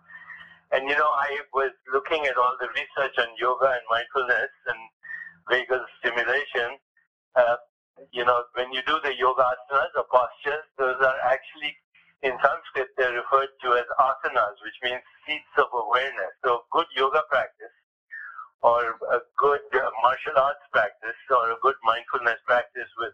[0.74, 4.82] And you know, I was looking at all the research on yoga and mindfulness and
[5.46, 6.82] vagal stimulation.
[7.38, 7.62] Uh,
[8.10, 11.78] you know, when you do the yoga asanas or postures, those are actually
[12.24, 16.34] in Sanskrit they're referred to as asanas, which means seats of awareness.
[16.44, 17.76] So good yoga practice
[18.64, 19.62] or a good
[20.02, 23.14] martial arts practice or a good mindfulness practice with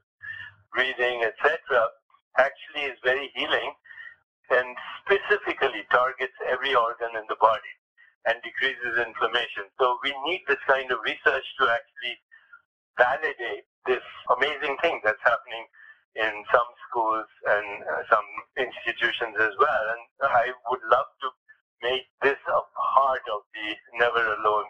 [0.74, 1.58] breathing, etc.,
[2.38, 3.74] actually is very healing
[4.52, 7.74] and specifically targets every organ in the body
[8.26, 9.66] and decreases inflammation.
[9.82, 12.16] So we need this kind of research to actually
[12.98, 14.04] validate this
[14.38, 15.66] amazing thing that's happening
[16.16, 19.84] in some schools and uh, some institutions as well.
[19.94, 21.28] And I would love to
[21.82, 23.68] make this a part of the
[23.98, 24.66] Never Alone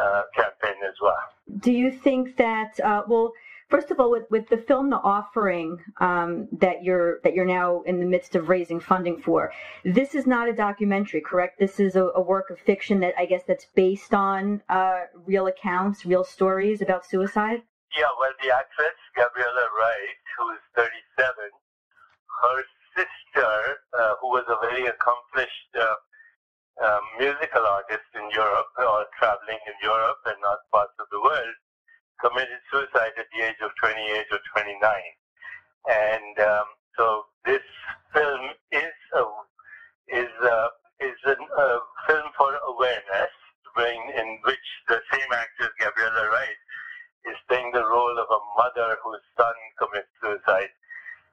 [0.00, 1.16] uh, campaign as well.
[1.60, 3.32] Do you think that, uh, well,
[3.68, 7.82] first of all, with, with the film The Offering um, that you're that you're now
[7.82, 9.52] in the midst of raising funding for,
[9.84, 11.58] this is not a documentary, correct?
[11.58, 15.46] This is a, a work of fiction that I guess that's based on uh, real
[15.46, 17.62] accounts, real stories about suicide.
[17.96, 20.88] Yeah, well, the actress Gabriella Wright, who is 37,
[22.42, 22.58] her
[22.96, 23.52] sister,
[23.94, 25.98] uh, who was a very accomplished uh,
[26.82, 31.56] um, musical artist in Europe or traveling in Europe and other parts of the world,
[32.22, 34.78] committed suicide at the age of 28 or 29.
[35.86, 36.66] And um,
[36.96, 37.04] so
[37.44, 37.64] this
[38.14, 38.42] film
[38.72, 39.22] is a,
[40.10, 40.58] is a,
[41.02, 41.68] is a, a
[42.06, 43.32] film for awareness,
[43.74, 46.60] in which the same actress Gabriella Wright
[47.24, 50.72] is playing the role of a mother whose son commits suicide.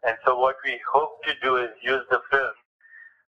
[0.04, 2.56] And so what we hope to do is use the film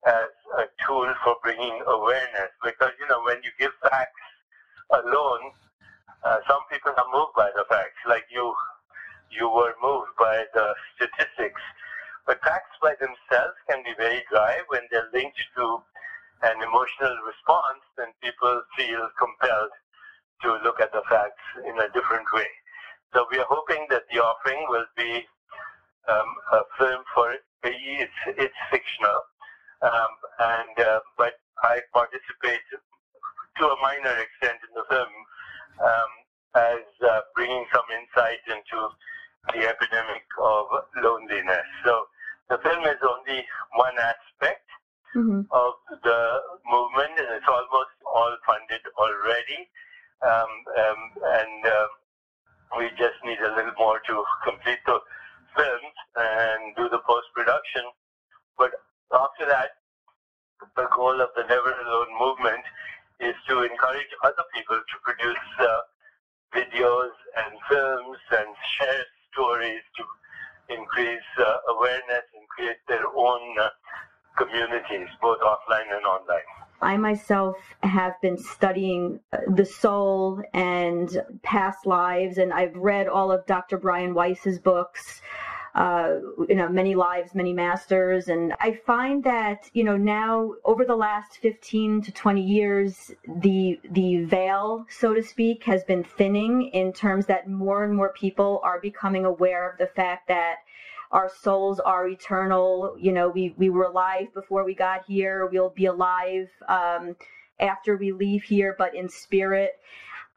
[0.07, 4.29] as a tool for bringing awareness because, you know, when you give facts
[4.91, 5.53] alone,
[6.25, 8.55] uh, some people are moved by the facts, like you,
[9.31, 11.61] you were moved by the statistics.
[12.27, 15.83] But facts by themselves can be very dry when they're linked to
[16.43, 19.75] an emotional response, then people feel compelled
[20.43, 22.49] to look at the facts in a different way.
[23.15, 25.27] So we are hoping that the offering will be
[26.09, 29.21] um, a film for it's it's fictional,
[29.83, 35.13] um, and uh, but I participate to a minor extent in the film
[35.79, 36.11] um,
[36.57, 38.79] as uh, bringing some insight into
[39.55, 40.67] the epidemic of
[41.03, 41.69] loneliness.
[41.85, 42.07] So
[42.51, 43.47] the film is only
[43.79, 44.67] one aspect
[45.15, 45.43] mm-hmm.
[45.51, 46.21] of the
[46.67, 49.71] movement, and it's almost all funded already.
[50.23, 51.87] Um, um, and uh,
[52.79, 54.99] we just need a little more to complete the
[55.57, 57.83] films and do the post production.
[58.57, 58.71] But
[59.13, 59.83] after that,
[60.77, 62.65] the goal of the Never Alone movement
[63.21, 65.81] is to encourage other people to produce uh,
[66.55, 70.05] videos and films and share stories to
[70.75, 73.69] increase uh, awareness and create their own uh,
[74.39, 76.62] communities, both offline and online.
[76.83, 83.31] I myself have been studying uh, the soul and past lives, and I've read all
[83.31, 83.79] of Dr.
[83.79, 85.23] Brian Weiss's books.
[85.75, 86.19] Uh,
[86.51, 88.29] you know, many lives, many masters.
[88.29, 93.81] And I find that, you know, now over the last 15 to 20 years, the,
[93.91, 98.61] the veil, so to speak, has been thinning in terms that more and more people
[98.63, 100.57] are becoming aware of the fact that
[101.13, 102.97] our souls are eternal.
[102.99, 105.47] You know, we, we were alive before we got here.
[105.47, 107.17] We'll be alive um,
[107.61, 109.73] after we leave here, but in spirit.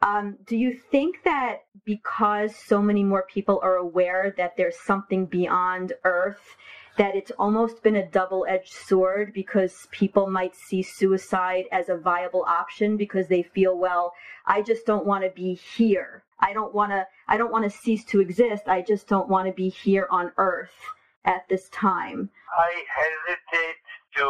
[0.01, 5.25] Um, do you think that because so many more people are aware that there's something
[5.25, 6.57] beyond Earth,
[6.97, 11.97] that it's almost been a double edged sword because people might see suicide as a
[11.97, 14.13] viable option because they feel, well,
[14.45, 16.24] I just don't want to be here.
[16.45, 18.67] I don't want to I don't want to cease to exist.
[18.67, 20.77] I just don't want to be here on earth
[21.25, 22.29] at this time.
[22.55, 23.81] I hesitate
[24.17, 24.27] to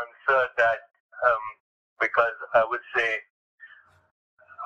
[0.00, 0.80] answer that
[1.28, 1.44] um,
[2.00, 3.08] because I would say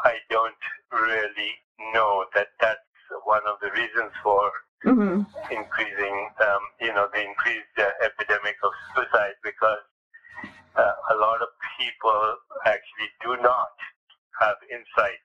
[0.05, 0.62] I don't
[0.93, 1.53] really
[1.93, 2.79] know that that's
[3.25, 4.53] one of the reasons for
[4.87, 5.27] mm-hmm.
[5.51, 9.83] increasing, um, you know, the increased uh, epidemic of suicide because
[10.79, 13.75] uh, a lot of people actually do not
[14.41, 15.23] have insight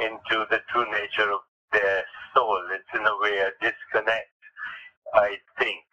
[0.00, 1.40] into the true nature of
[1.72, 2.60] their soul.
[2.72, 4.34] It's in a way a disconnect,
[5.14, 5.84] I think.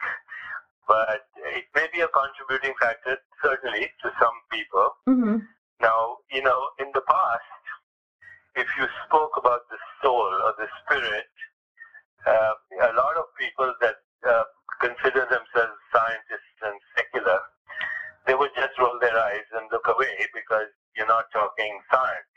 [0.88, 4.88] But it may be a contributing factor, certainly, to some people.
[5.08, 5.38] Mm-hmm.
[5.82, 7.62] Now, you know, in the past,
[8.56, 11.30] if you spoke about the soul or the spirit,
[12.26, 12.54] uh,
[12.90, 14.44] a lot of people that uh,
[14.82, 17.40] consider themselves scientists and secular,
[18.26, 20.68] they would just roll their eyes and look away because
[20.98, 22.34] you're not talking science.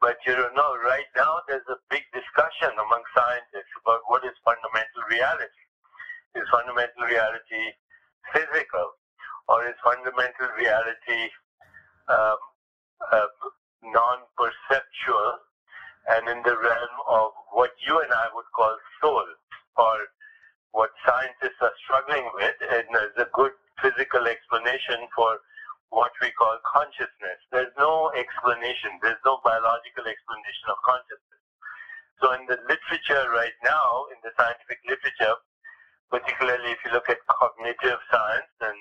[0.00, 5.04] But you know, right now there's a big discussion among scientists about what is fundamental
[5.06, 5.64] reality.
[6.34, 7.04] Is fundamental
[10.60, 11.34] reality is
[12.12, 12.38] um,
[13.12, 13.28] uh,
[13.82, 15.40] non-perceptual
[16.08, 19.26] and in the realm of what you and I would call soul,
[19.76, 19.96] or
[20.72, 25.38] what scientists are struggling with, and there's a good physical explanation for
[25.90, 27.38] what we call consciousness.
[27.50, 31.42] There's no explanation, there's no biological explanation of consciousness.
[32.22, 35.36] So in the literature right now, in the scientific literature,
[36.10, 38.78] particularly if you look at cognitive science and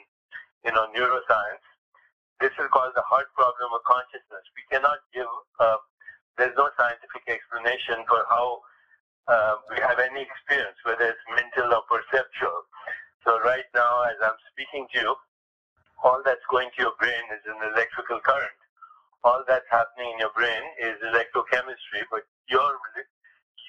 [0.65, 1.65] you know neuroscience,
[2.41, 4.43] this is called the hard problem of consciousness.
[4.55, 5.79] We cannot give uh,
[6.39, 8.63] there's no scientific explanation for how
[9.27, 12.63] uh, we have any experience, whether it's mental or perceptual.
[13.27, 15.11] So right now, as I'm speaking to you,
[16.01, 18.59] all that's going to your brain is an electrical current.
[19.27, 22.79] All that's happening in your brain is electrochemistry, but you're,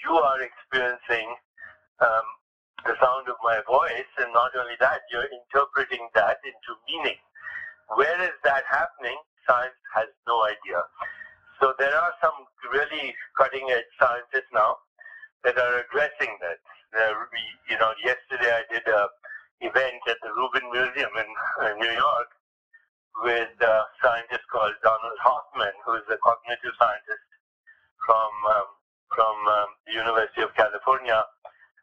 [0.06, 1.26] you are experiencing
[1.98, 2.26] um,
[2.86, 3.58] the sound of my
[4.80, 7.18] that, you're interpreting that into meaning.
[7.96, 9.16] Where is that happening?
[9.46, 10.80] Science has no idea.
[11.60, 12.34] So there are some
[12.72, 14.76] really cutting edge scientists now
[15.44, 16.60] that are addressing that.
[17.32, 17.42] we,
[17.72, 19.08] you know, yesterday I did a
[19.60, 22.30] event at the Rubin Museum in uh, New York
[23.22, 27.28] with a scientist called Donald Hoffman, who is a cognitive scientist
[28.06, 28.68] from um,
[29.12, 31.20] from um, the University of California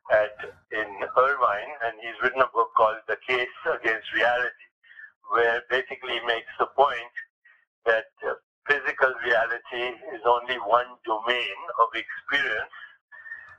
[0.10, 0.34] at
[0.72, 4.68] in Irvine, and he's written a book called The Case Against Reality,
[5.30, 7.14] where basically he makes the point
[7.86, 8.34] that uh,
[8.66, 12.76] physical reality is only one domain of experience,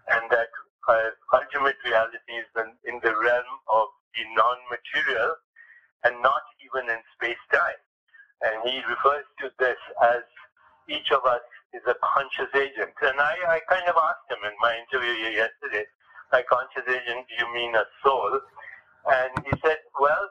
[0.08, 0.48] and that
[0.88, 2.48] uh, ultimate reality is
[2.88, 5.36] in the realm of the non-material
[6.04, 7.80] and not even in space-time.
[8.42, 10.22] And he refers to this as
[10.88, 11.42] each of us
[11.74, 12.94] is a conscious agent.
[13.02, 15.84] And I, I kind of asked him in my interview yesterday,
[16.30, 18.40] by conscious agent, do you mean a soul?
[19.10, 20.28] And he said, well,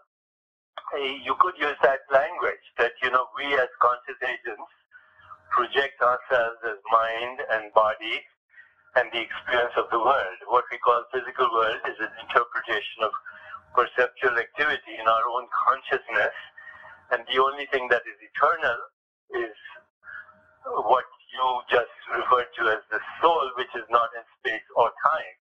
[1.26, 4.72] you could use that language that, you know, we as conscious agents
[5.52, 8.24] project ourselves as mind and body
[8.96, 10.38] and the experience of the world.
[10.48, 13.12] What we call physical world is an interpretation of
[13.78, 16.36] perceptual activity in our consciousness.
[17.12, 18.80] And the only thing that is eternal
[19.36, 19.56] is
[20.88, 25.36] what you just referred to as the soul, which is not in space or time.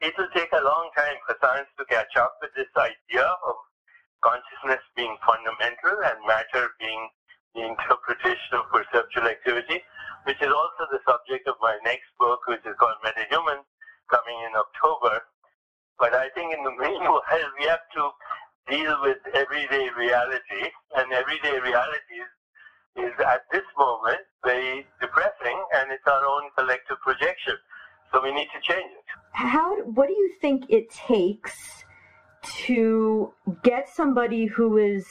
[0.00, 3.56] It will take a long time for science to catch up with this idea of
[4.22, 7.10] consciousness being fundamental and matter being
[7.54, 9.82] the interpretation of perceptual activity,
[10.24, 13.64] which is also the subject of my next book, which is called MetaHuman,
[14.10, 15.22] coming in October.
[15.98, 18.02] But I think in the meanwhile, we have to
[18.68, 20.64] deal with everyday reality,
[20.96, 26.98] and everyday reality is, is at this moment very depressing, and it's our own collective
[27.00, 27.54] projection.
[28.12, 29.04] So we need to change it.
[29.32, 29.82] How?
[29.82, 31.84] What do you think it takes
[32.66, 35.06] to get somebody who is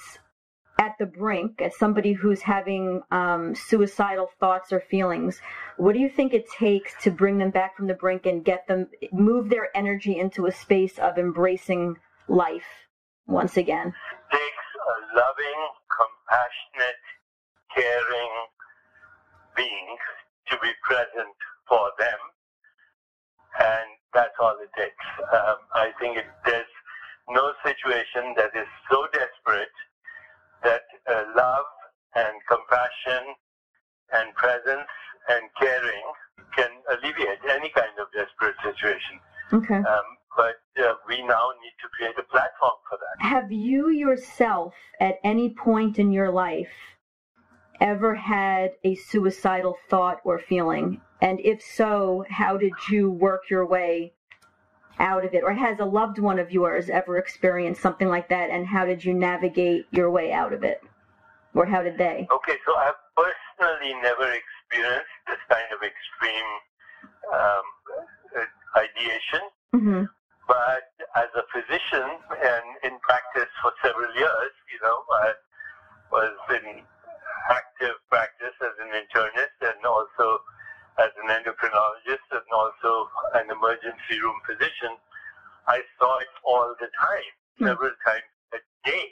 [0.80, 5.42] at the brink, as somebody who's having um, suicidal thoughts or feelings,
[5.78, 8.68] what do you think it takes to bring them back from the brink and get
[8.68, 11.96] them move their energy into a space of embracing
[12.28, 12.87] life
[13.28, 13.88] once again?
[13.88, 15.62] It takes a loving,
[15.92, 17.04] compassionate,
[17.76, 18.34] caring
[19.56, 19.98] being
[20.50, 21.36] to be present
[21.68, 22.20] for them,
[23.60, 25.06] and that's all it takes.
[25.34, 26.74] Um, I think it, there's
[27.30, 29.76] no situation that is so desperate
[30.64, 31.66] that uh, love
[32.16, 33.36] and compassion
[34.14, 34.88] and presence
[35.30, 36.06] and caring
[36.56, 39.20] can alleviate any kind of desperate situation.
[39.54, 39.82] Okay.
[39.84, 43.16] Um, but uh, we now need to create a platform for that.
[43.48, 46.98] Have you yourself, at any point in your life,
[47.80, 51.00] ever had a suicidal thought or feeling?
[51.22, 54.12] And if so, how did you work your way
[55.00, 55.46] out of it?
[55.46, 58.50] Or has a loved one of yours ever experienced something like that?
[58.50, 60.82] And how did you navigate your way out of it?
[61.56, 62.28] Or how did they?
[62.30, 66.50] Okay, so I've personally never experienced this kind of extreme
[67.34, 67.64] um,
[68.76, 69.40] ideation.
[69.74, 70.04] Mm-hmm.
[70.48, 75.34] But as a physician and in practice for several years, you know, I
[76.12, 76.82] was in
[77.52, 80.40] active practice as an internist and also
[80.98, 84.98] as an endocrinologist and also an emergency room physician,
[85.68, 87.66] I saw it all the time, hmm.
[87.70, 89.10] several times a day.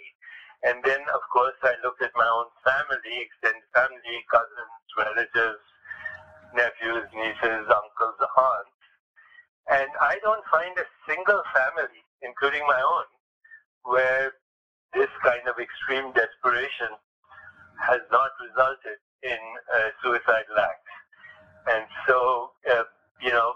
[0.66, 5.62] And then, of course, I looked at my own family, extended family, cousins, relatives,
[6.58, 8.75] nephews, nieces, uncles, aunts.
[9.70, 13.08] And I don't find a single family, including my own,
[13.84, 14.34] where
[14.94, 16.94] this kind of extreme desperation
[17.82, 19.42] has not resulted in
[19.74, 20.88] a suicidal act.
[21.68, 22.86] And so, uh,
[23.22, 23.54] you know,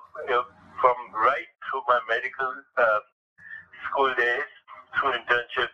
[0.81, 2.99] from right through my medical uh,
[3.89, 4.49] school days,
[4.97, 5.69] through internship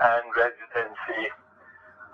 [0.00, 1.28] and residency,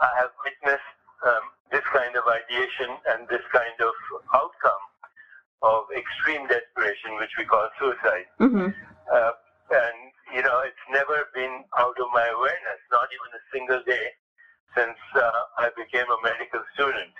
[0.02, 3.94] I have witnessed um, this kind of ideation and this kind of
[4.34, 4.84] outcome
[5.62, 8.28] of extreme desperation, which we call suicide.
[8.40, 8.68] Mm-hmm.
[9.12, 9.32] Uh,
[9.70, 9.98] and,
[10.34, 14.06] you know, it's never been out of my awareness, not even a single day
[14.76, 17.12] since uh, I became a medical student.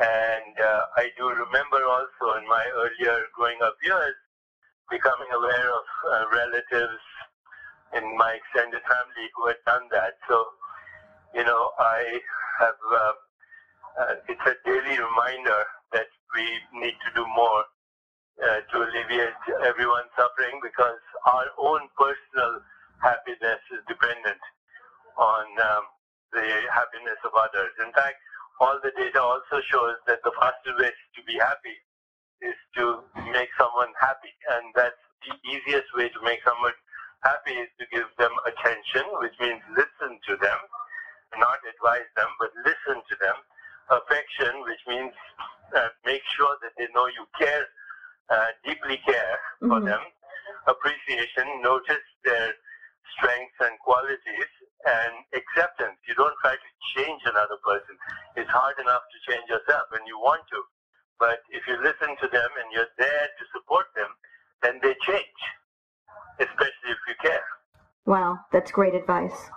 [0.00, 4.16] And uh, I do remember also in my earlier growing up years
[4.90, 7.02] becoming aware of uh, relatives
[7.96, 10.16] in my extended family who had done that.
[10.28, 10.44] So,
[11.34, 12.20] you know, I
[12.60, 13.12] have, uh,
[14.00, 15.62] uh, it's a daily reminder
[16.34, 16.46] we
[16.80, 17.64] need to do more
[18.40, 22.60] uh, to alleviate everyone's suffering because our own personal
[23.00, 24.40] happiness is dependent
[25.18, 25.84] on um,
[26.32, 27.72] the happiness of others.
[27.84, 28.16] In fact,
[28.60, 31.76] all the data also shows that the fastest way to be happy
[32.40, 34.32] is to make someone happy.
[34.56, 36.74] And that's the easiest way to make someone
[37.22, 40.58] happy is to give them attention, which means listen to them,
[41.38, 43.36] not advise them, but listen to them.
[43.90, 45.12] Affection, which means
[45.74, 47.64] uh, make sure that they know you care,
[48.30, 49.86] uh, deeply care for Mhm.
[49.86, 50.00] them.
[50.66, 52.54] Appreciation, notice their
[53.16, 54.50] strengths and qualities,
[54.86, 55.98] and acceptance.
[56.06, 57.96] You don't try to change another person.
[58.36, 60.62] It's hard enough to change yourself, and you want to.
[61.18, 64.08] But if you listen to them and you're there to support them,
[64.62, 65.40] then they change,
[66.38, 67.44] especially if you care.
[68.06, 69.50] Wow, that's great advice.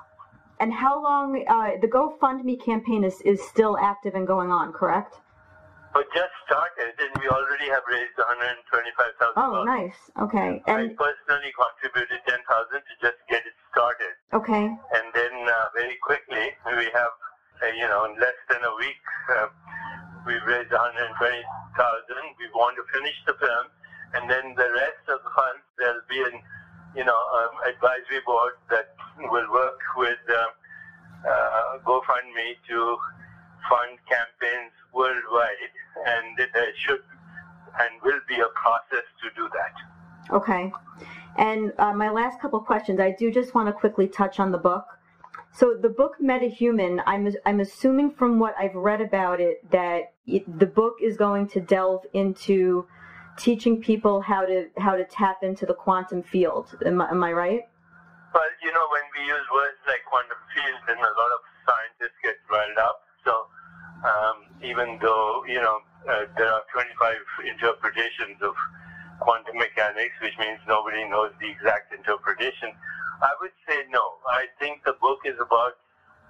[0.59, 5.20] And how long, uh, the GoFundMe campaign is, is still active and going on, correct?
[5.96, 9.32] But just started, and we already have raised 125,000.
[9.39, 9.96] Oh, nice.
[10.28, 10.60] Okay.
[10.68, 14.68] I personally contributed 10,000 to just get it started, okay.
[14.68, 17.16] and then uh, very quickly we have,
[17.64, 19.04] uh, you know, in less than a week,
[19.39, 19.48] uh,
[20.28, 21.16] we've raised 120,000.
[21.16, 23.66] We want to finish the film,
[24.20, 26.43] and then the rest of the funds there'll be an,
[26.91, 28.91] you know, um, advisory board that
[29.32, 30.43] will work with uh,
[31.24, 33.00] uh, GoFundMe to
[33.70, 35.72] fund campaigns worldwide,
[36.05, 37.01] and there should
[37.80, 40.34] and will be a process to do that.
[40.36, 40.72] Okay.
[41.38, 44.57] And uh, my last couple questions, I do just want to quickly touch on the
[44.57, 44.86] book.
[45.51, 50.43] So the book Metahuman, I'm I'm assuming from what I've read about it that it,
[50.59, 52.86] the book is going to delve into
[53.38, 56.76] teaching people how to how to tap into the quantum field.
[56.86, 57.61] Am, I- am I right?
[58.34, 62.20] Well, you know, when we use words like quantum field, then a lot of scientists
[62.22, 63.05] get riled up.
[64.04, 65.80] Um, even though, you know,
[66.10, 68.54] uh, there are 25 interpretations of
[69.20, 72.70] quantum mechanics, which means nobody knows the exact interpretation,
[73.24, 74.04] I would say no.
[74.28, 75.80] I think the book is about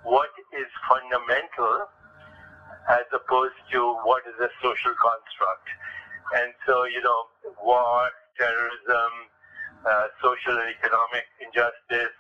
[0.04, 1.90] what is fundamental
[2.90, 5.68] as opposed to what is a social construct.
[6.38, 9.12] And so, you know, war, terrorism,
[9.86, 12.14] uh, social and economic injustice,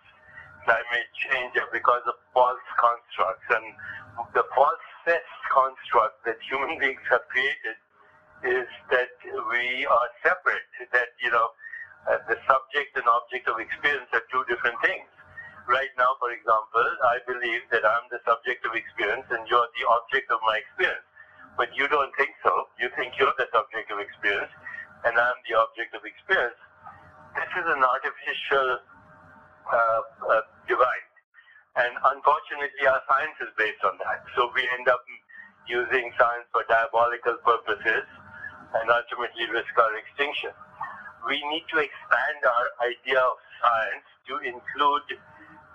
[0.66, 3.46] climate change are because of false constructs.
[3.54, 3.66] And
[4.34, 4.86] the false
[5.53, 7.78] construct that human beings have created
[8.43, 9.14] is that
[9.49, 11.49] we are separate, that, you know,
[12.06, 15.08] uh, the subject and object of experience are two different things.
[15.66, 19.86] Right now, for example, I believe that I'm the subject of experience and you're the
[19.89, 21.06] object of my experience.
[21.58, 22.70] But you don't think so.
[22.78, 24.53] You think you're the subject of experience
[25.10, 26.60] and I'm the object of experience.
[27.34, 28.68] This is an artificial
[29.66, 31.14] uh, uh, divide.
[31.76, 34.23] And unfortunately, our science is based on that.
[34.36, 35.03] So we end up
[35.67, 38.07] using science for diabolical purposes
[38.80, 40.55] and ultimately risk our extinction.
[41.28, 45.19] We need to expand our idea of science to include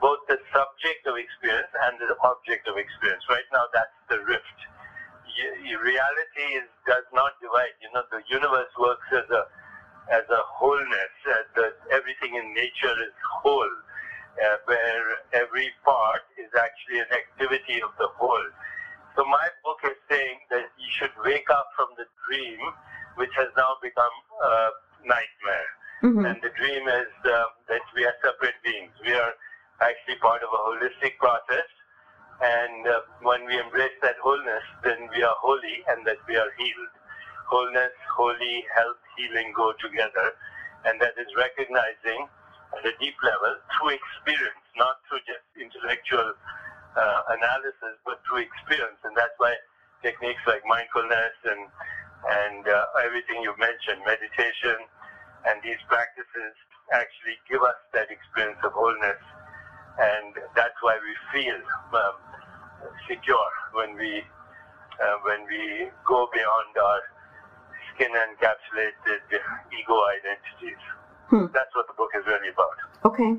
[0.00, 3.24] both the subject of experience and the object of experience.
[3.28, 4.58] Right now, that's the rift.
[5.84, 7.76] Reality is, does not divide.
[7.80, 9.42] You know, the universe works as a
[10.10, 11.14] as a wholeness.
[11.28, 13.70] As the, everything in nature is whole,
[14.38, 18.48] uh, where every part is actually an activity of the whole.
[19.16, 22.60] So my book is saying that you should wake up from the dream,
[23.16, 24.54] which has now become a
[25.04, 25.70] nightmare.
[26.00, 28.92] hmm And the dream is um, that we are separate beings.
[29.04, 29.34] We are
[29.82, 31.68] actually part of a holistic process.
[32.40, 36.48] And uh, when we embrace that wholeness, then we are holy and that we are
[36.56, 36.92] healed.
[37.52, 40.32] Wholeness, holy, health, healing go together.
[40.86, 42.28] And that is recognizing
[42.78, 46.34] at a deep level through experience, not through just intellectual
[46.96, 48.98] uh, analysis, but through experience.
[49.04, 49.54] And that's why
[50.02, 54.78] techniques like mindfulness and, and uh, everything you mentioned, meditation,
[55.48, 56.54] and these practices
[56.92, 59.20] actually give us that experience of wholeness.
[59.98, 61.60] And that's why we feel
[61.94, 62.16] um,
[63.08, 64.22] secure when we,
[64.98, 67.00] uh, when we go beyond our
[67.94, 69.20] skin encapsulated
[69.74, 70.82] ego identities.
[71.30, 71.46] Hmm.
[71.54, 72.76] That's what the book is really about.
[73.06, 73.38] Okay.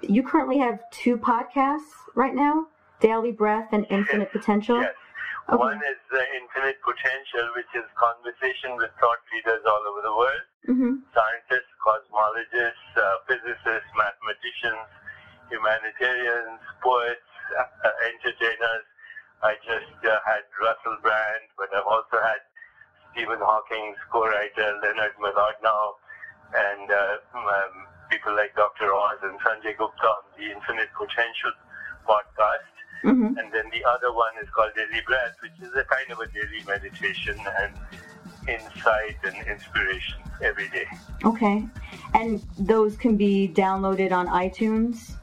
[0.00, 2.66] You currently have two podcasts right now,
[3.00, 4.80] Daily Breath and Infinite Potential.
[4.80, 4.94] Yes.
[5.50, 5.58] Okay.
[5.58, 10.46] One is uh, Infinite Potential, which is conversation with thought leaders all over the world,
[10.70, 10.94] Mm-hmm.
[11.10, 14.86] scientists, cosmologists, uh, physicists, mathematicians,
[15.50, 17.26] humanitarians, poets,
[17.58, 18.86] uh, entertainers.
[19.42, 22.38] I just uh, had Russell Brand, but I've also had
[23.10, 25.98] Stephen Hawking, co-writer Leonard Mlodinow,
[26.54, 28.92] and uh, um, people like Dr.
[28.92, 31.52] Oz and Sanjay Gupta on the Infinite Potential
[32.06, 32.72] podcast.
[33.04, 33.38] Mm-hmm.
[33.38, 36.26] And then the other one is called Daily Breath, which is a kind of a
[36.28, 37.74] daily meditation and
[38.48, 40.86] insight and inspiration every day.
[41.24, 41.66] Okay.
[42.14, 45.14] And those can be downloaded on iTunes?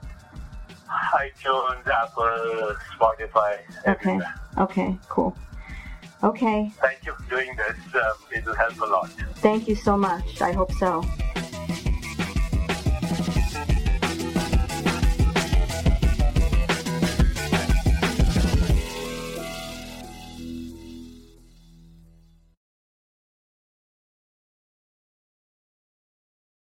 [1.13, 4.19] iTunes, Apple, Spotify, Okay.
[4.57, 5.37] Okay, cool.
[6.23, 6.71] Okay.
[6.81, 7.77] Thank you for doing this.
[7.95, 9.09] Um, it will help a lot.
[9.37, 10.41] Thank you so much.
[10.41, 11.03] I hope so.